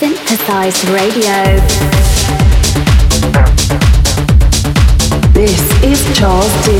[0.00, 1.60] Synthesized Radio.
[5.34, 6.70] This is Charles D.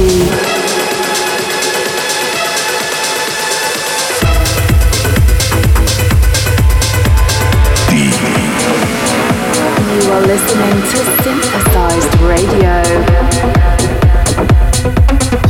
[9.92, 12.72] You are listening to Synthesized Radio.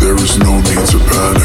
[0.00, 1.44] There is no need to panic.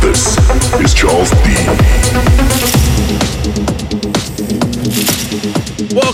[0.00, 0.38] This
[0.80, 2.03] is Charles D.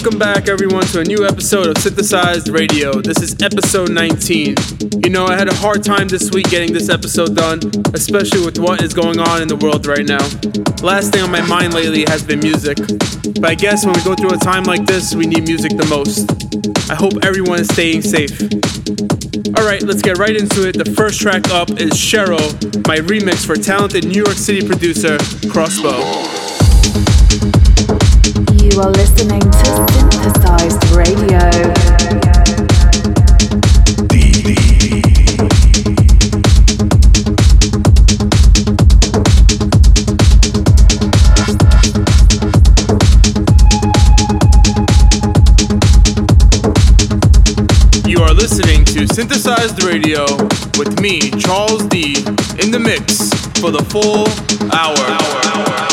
[0.03, 3.03] Welcome back, everyone, to a new episode of Synthesized Radio.
[3.03, 4.55] This is episode 19.
[5.05, 7.61] You know, I had a hard time this week getting this episode done,
[7.93, 10.25] especially with what is going on in the world right now.
[10.83, 12.79] Last thing on my mind lately has been music.
[12.79, 15.85] But I guess when we go through a time like this, we need music the
[15.85, 16.33] most.
[16.91, 18.41] I hope everyone is staying safe.
[19.59, 20.79] Alright, let's get right into it.
[20.79, 22.41] The first track up is Cheryl,
[22.89, 25.19] my remix for talented New York City producer
[25.51, 26.60] Crossbow.
[28.71, 29.49] You are listening to
[29.91, 31.39] Synthesized Radio.
[48.07, 50.25] You are listening to Synthesized Radio
[50.79, 52.15] with me, Charles D,
[52.63, 54.29] in the mix for the full
[54.73, 54.97] hour.
[54.97, 55.90] Synthesized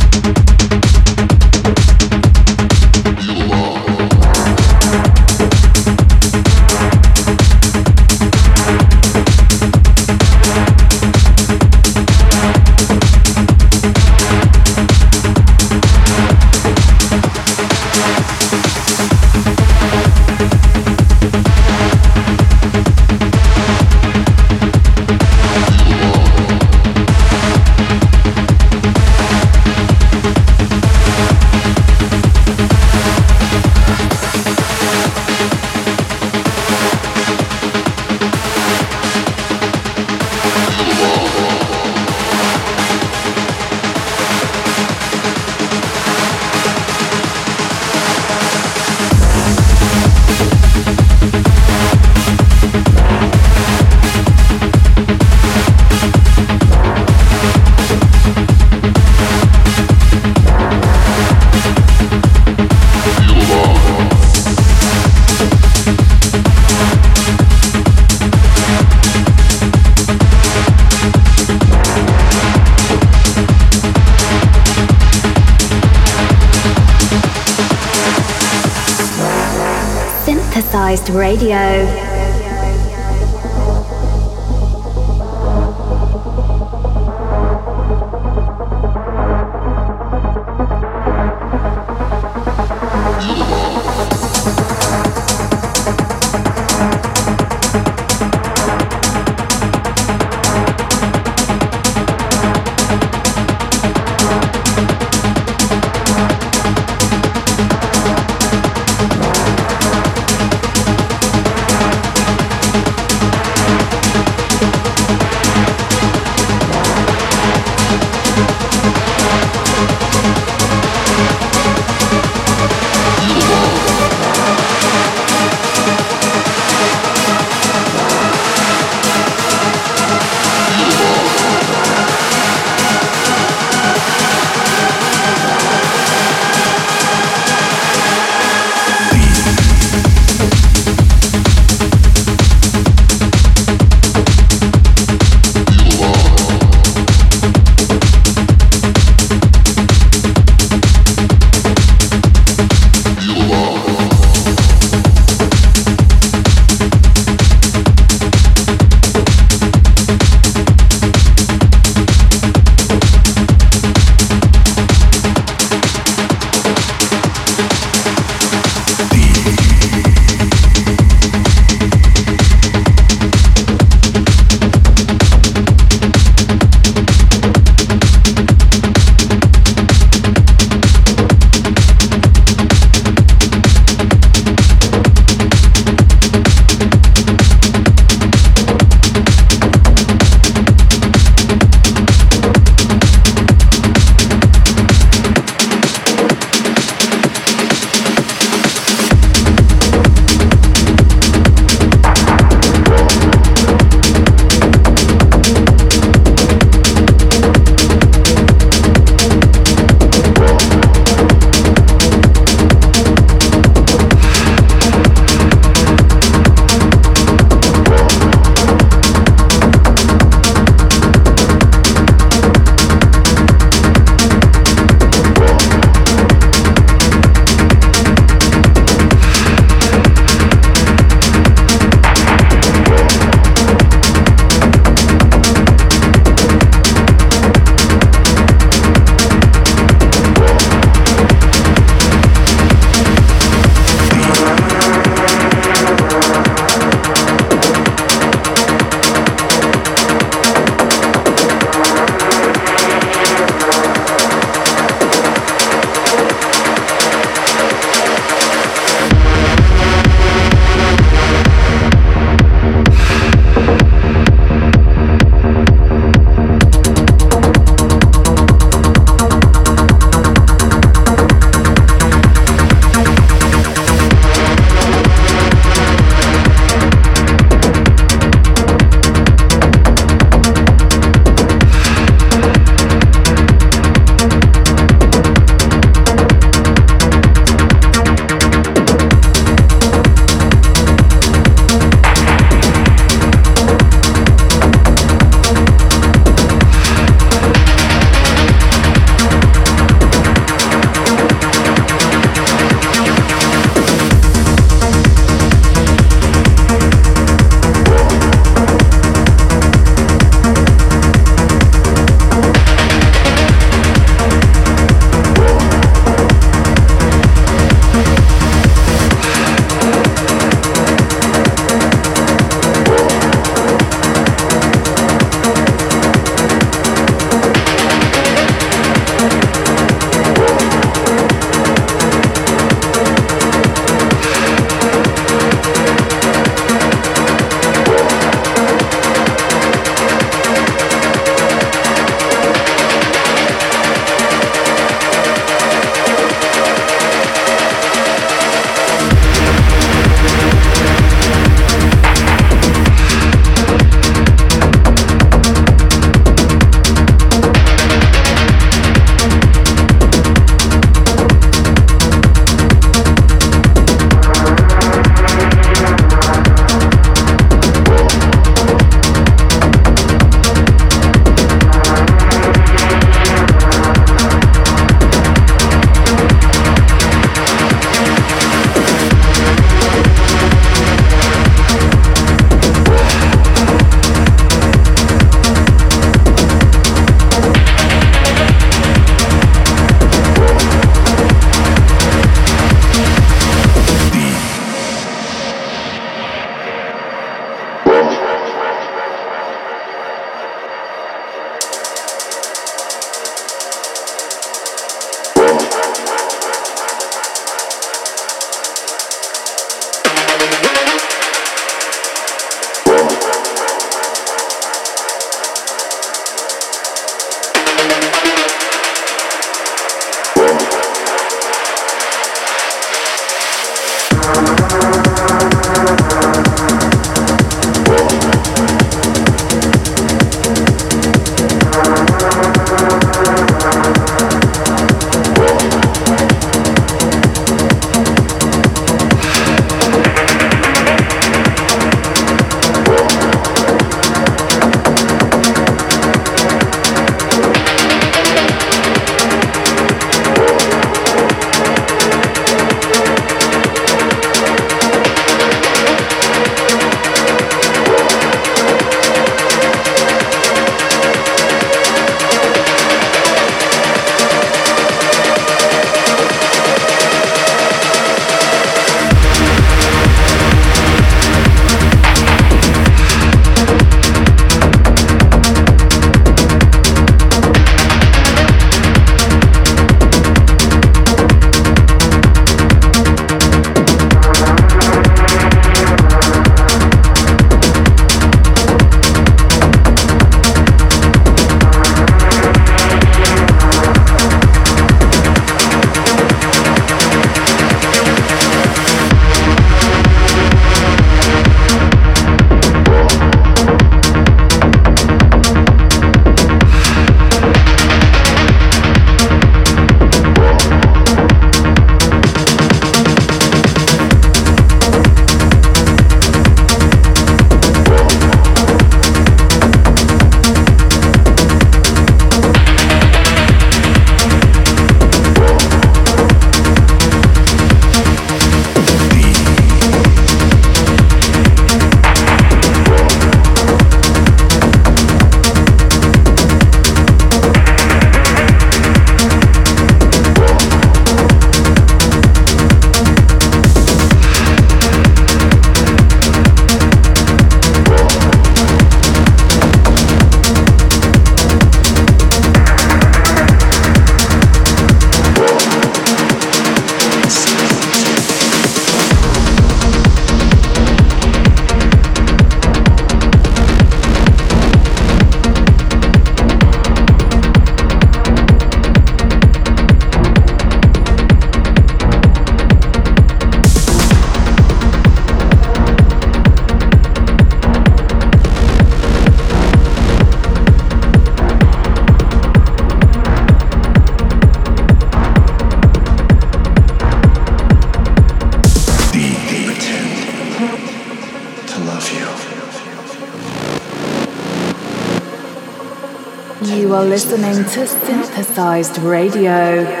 [597.11, 600.00] listening to synthesized radio.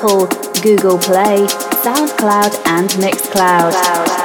[0.00, 0.26] Apple,
[0.62, 1.44] Google Play,
[1.82, 3.72] SoundCloud, and Mixcloud.
[3.72, 4.17] Cloud.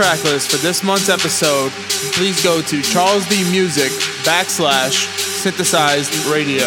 [0.00, 1.70] track list for this month's episode,
[2.14, 3.90] please go to Charles D Music
[4.24, 6.64] backslash synthesized radio.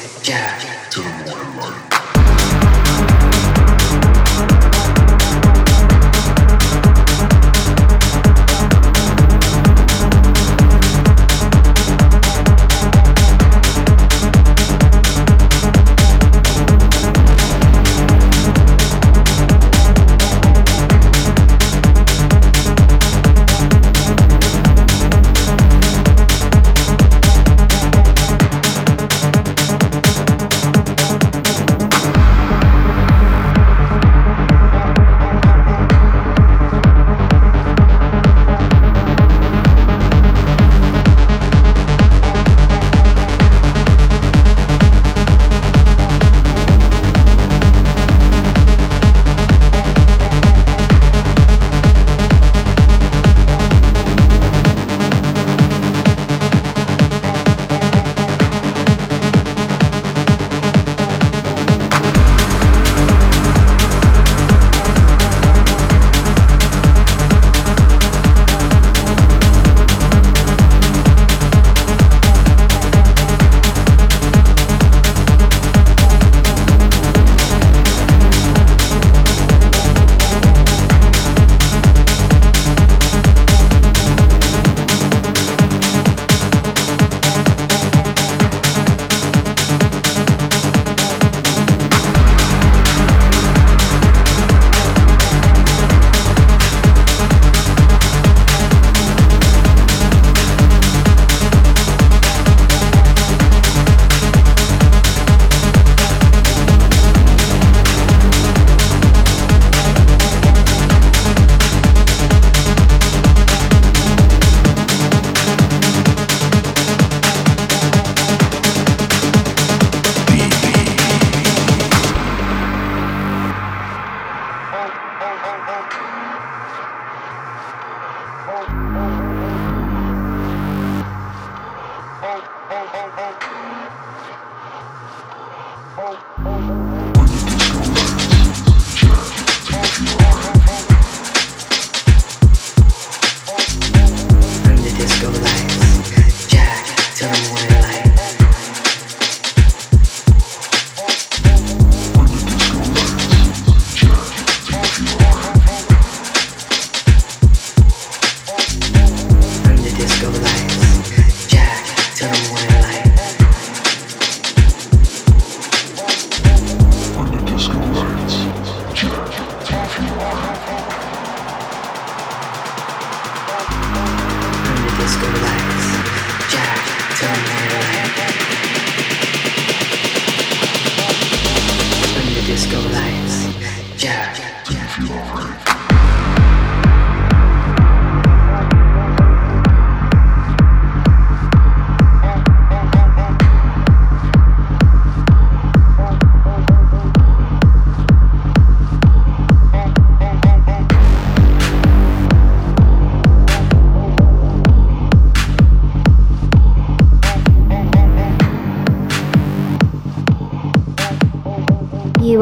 [0.00, 1.99] Jack, Jack, Jack.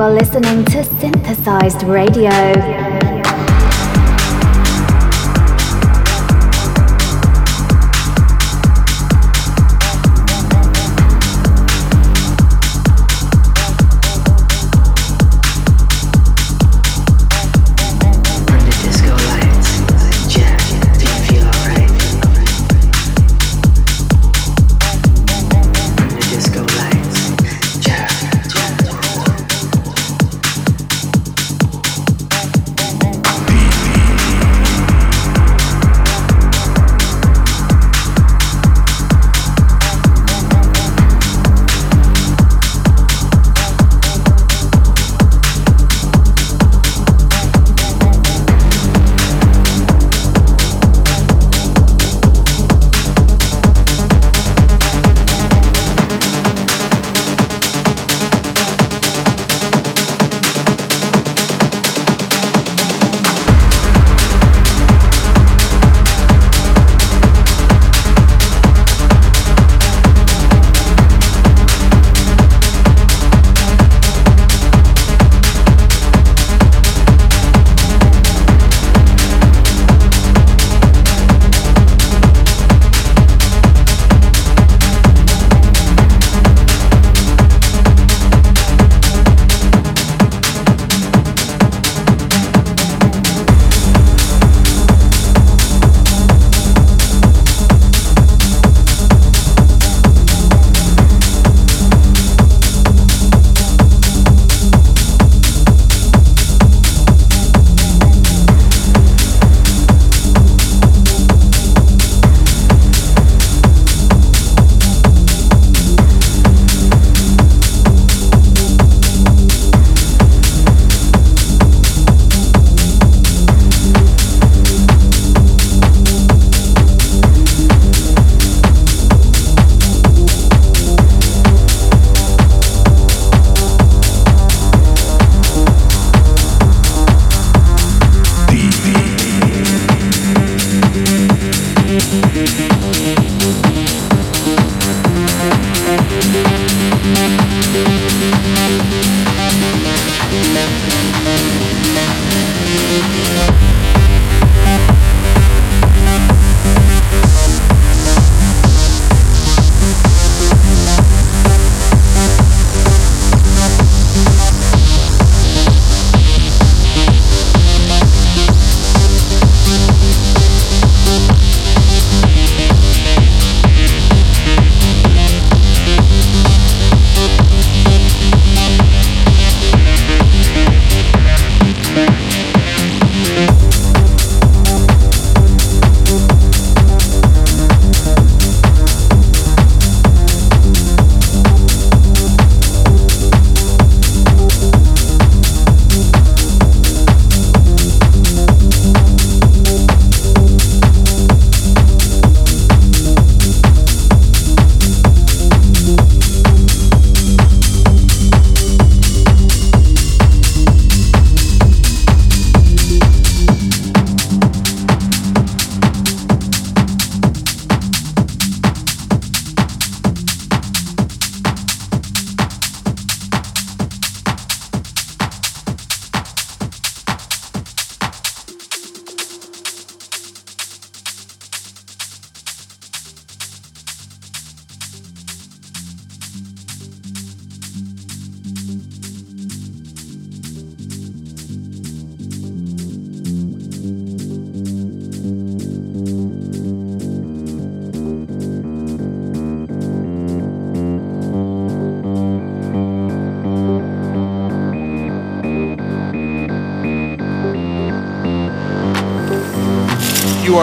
[0.08, 2.67] Are listening to Synthesized Radio.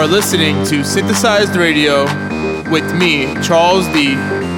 [0.05, 2.03] are listening to Synthesized Radio
[2.69, 4.11] with me, Charles D,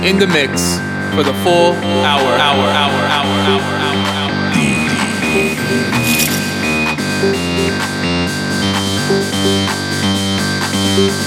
[0.05, 0.77] in the mix
[1.15, 1.71] for the full
[2.03, 4.03] hour, hour, hour, hour, hour, hour, hour.
[11.21, 11.26] hour.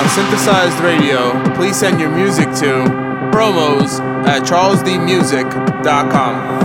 [0.00, 2.88] On Synthesized Radio, please send your music to
[3.32, 6.59] promos at charlesdmusic.com.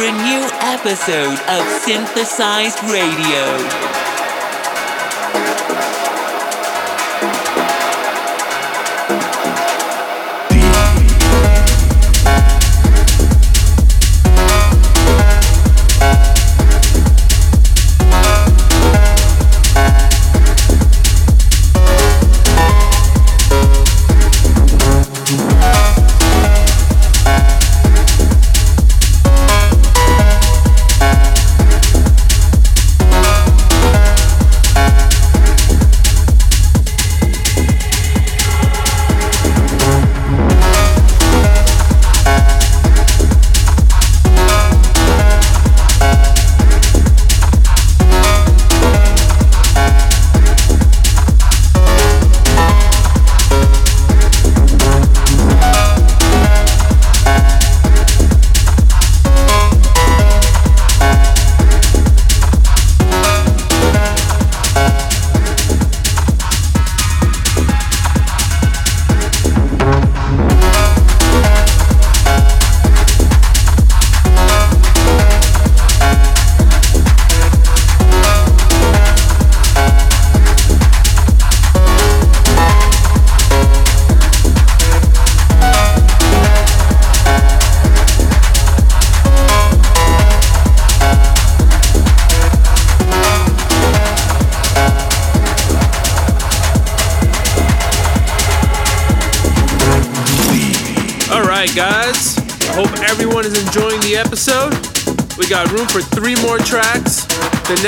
[0.00, 3.99] for a new episode of Synthesized Radio.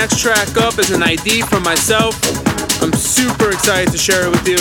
[0.02, 2.18] Next track up is an ID from myself.
[2.82, 4.56] I'm super excited to share it with you.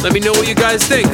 [0.00, 1.08] Let me know what you guys think.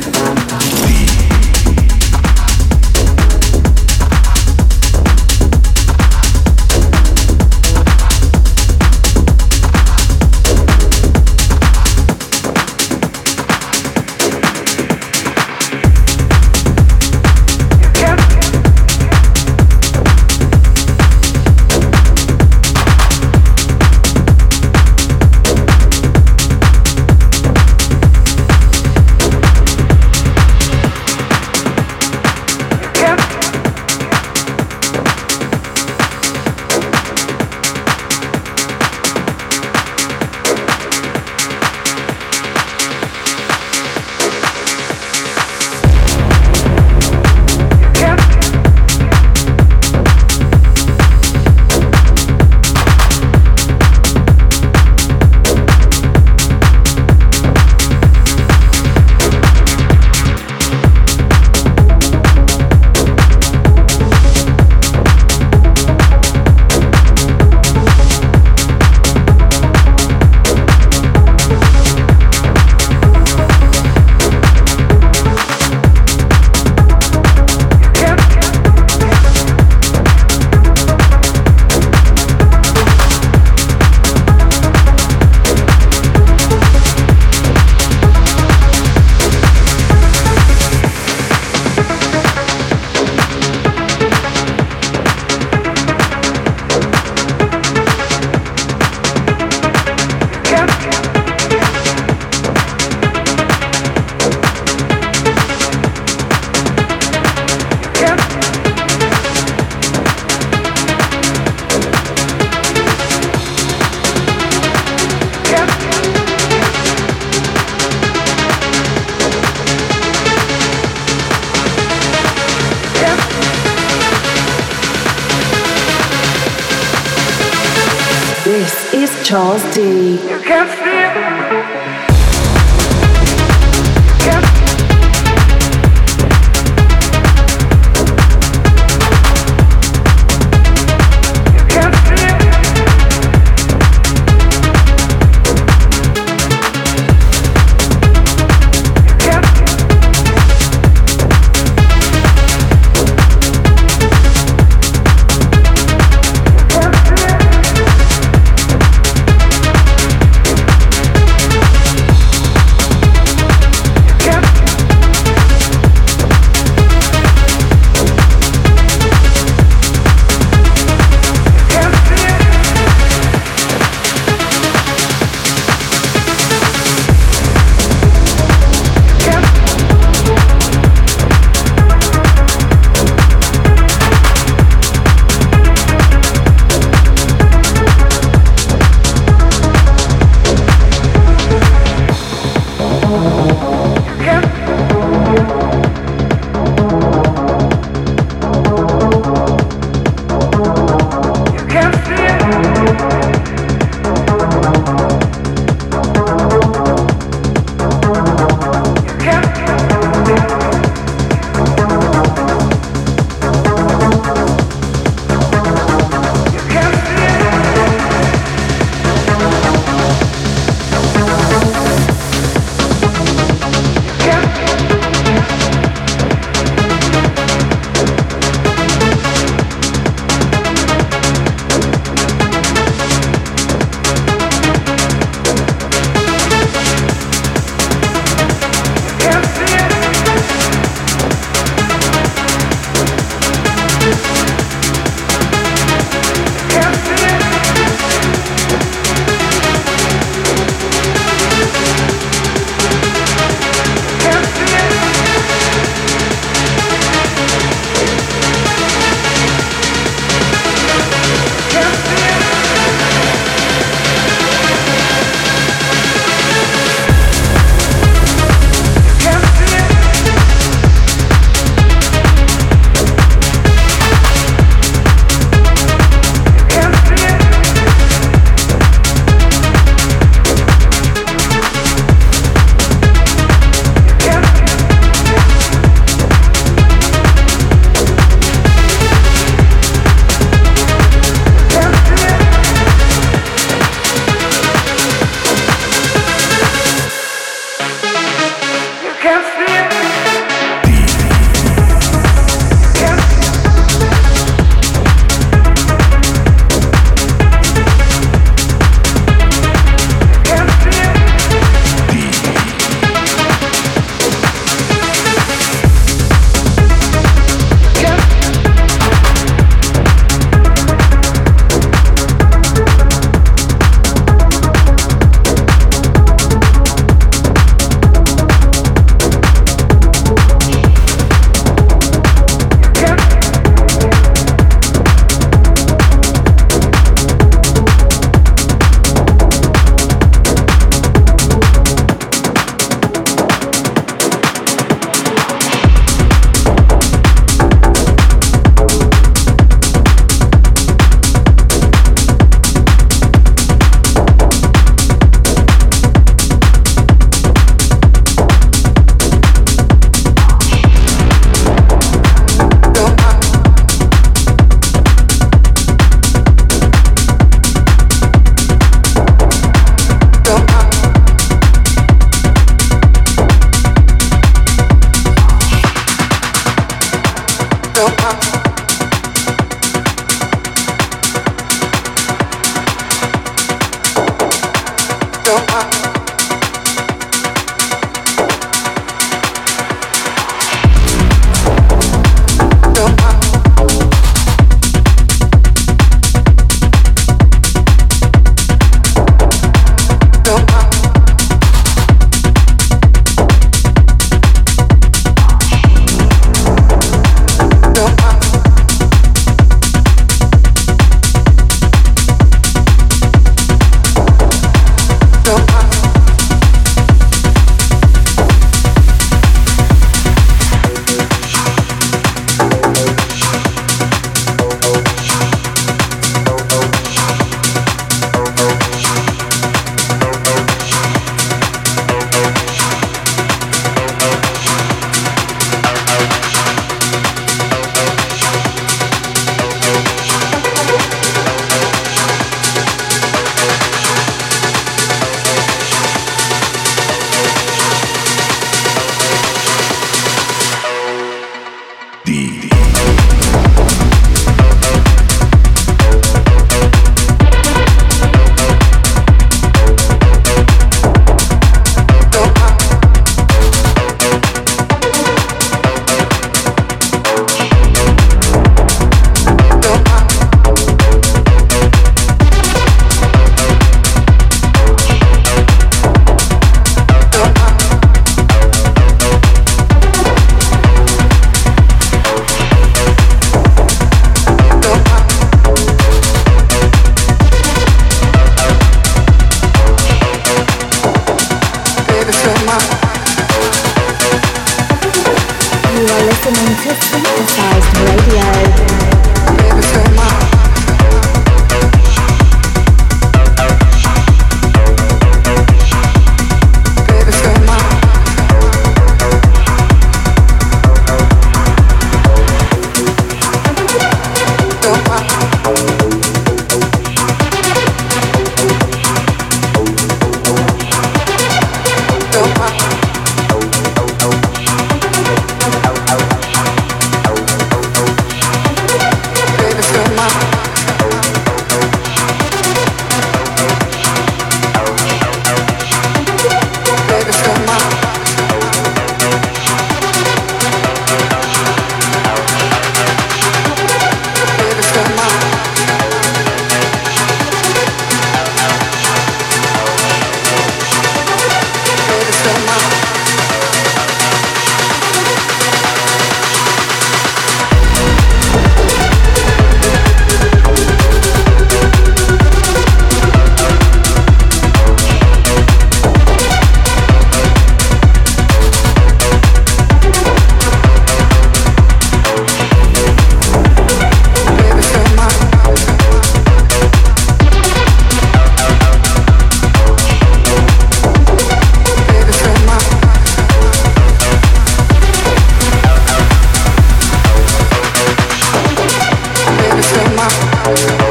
[590.64, 591.03] Month's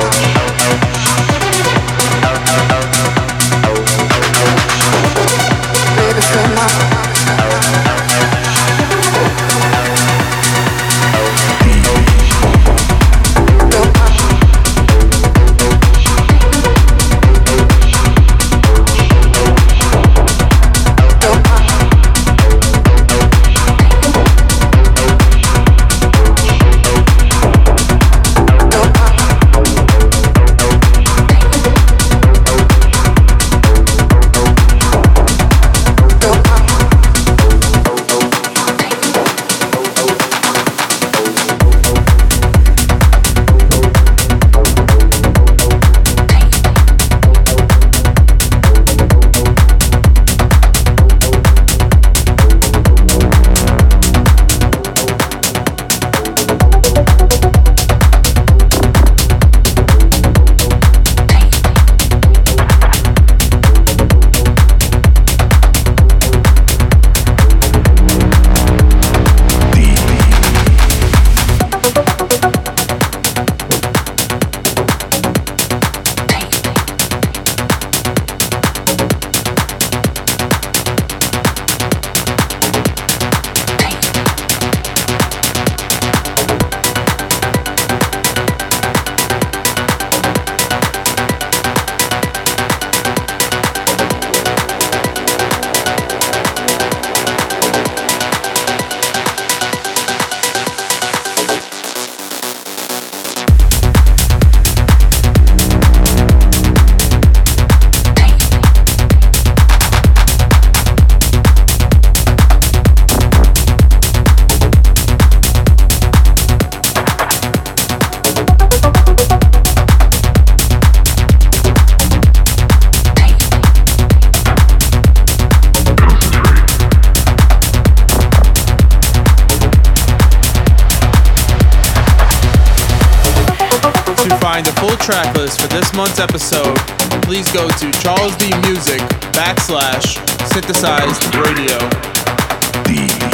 [139.44, 140.16] backslash
[140.54, 143.33] synthesized radio.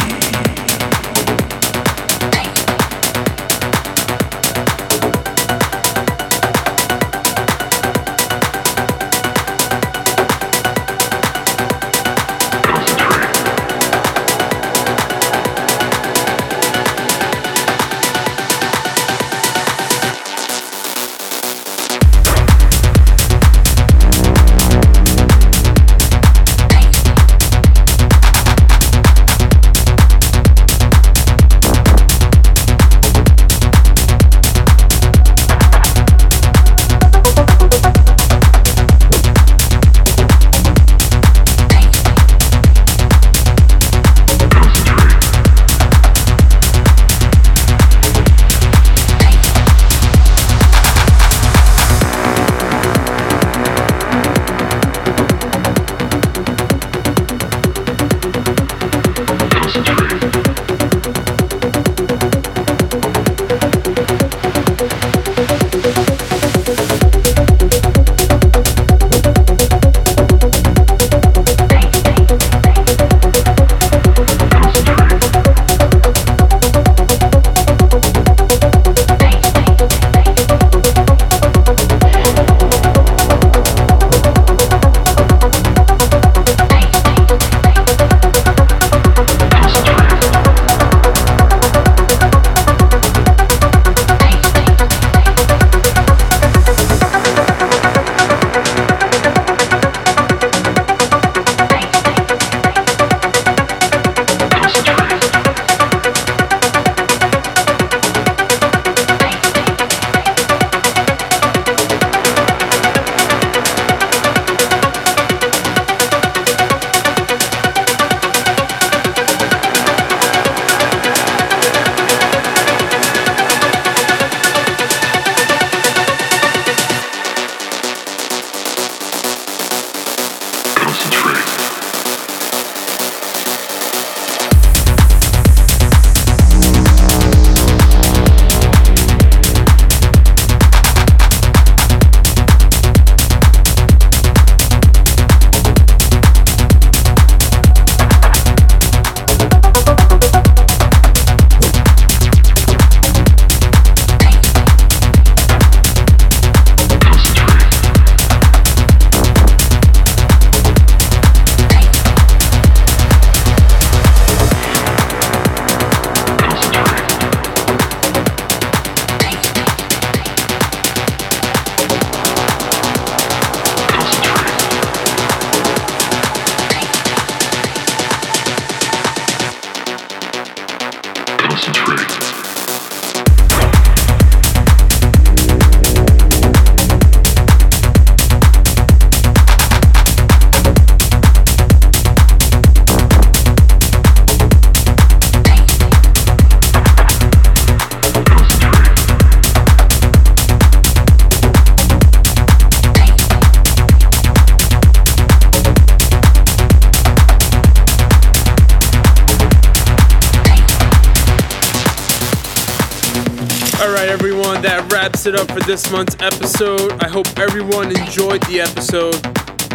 [215.29, 216.91] It up for this month's episode.
[217.03, 219.15] I hope everyone enjoyed the episode.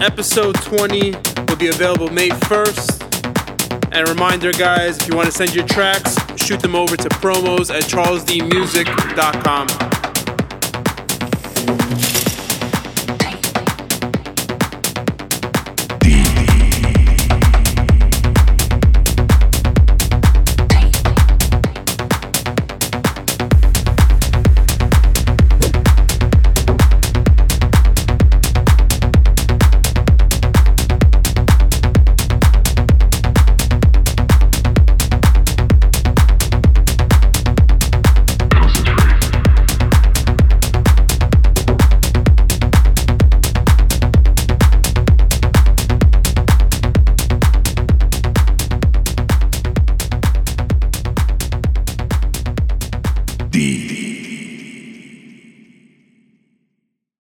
[0.03, 1.13] Episode 20
[1.49, 3.93] will be available May 1st.
[3.93, 7.73] And reminder, guys, if you want to send your tracks, shoot them over to promos
[7.73, 9.94] at charlesdmusic.com.